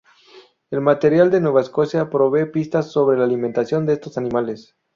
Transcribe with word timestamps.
El 0.71 0.81
material 0.81 1.29
de 1.29 1.39
Nueva 1.39 1.61
Escocia 1.61 2.09
provee 2.09 2.45
pistas 2.45 2.91
sobre 2.91 3.19
la 3.19 3.23
alimentación 3.25 3.85
de 3.85 3.93
estos 3.93 4.17
animales. 4.17 4.75